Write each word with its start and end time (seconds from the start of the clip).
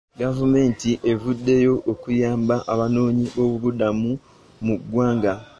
Gavumenti 0.21 0.89
evuddeyo 1.11 1.73
okuyamba 1.91 2.55
abanoonyi 2.73 3.25
b'obubuddamu 3.35 4.11
mu 4.65 4.75
ggwanga. 4.79 5.33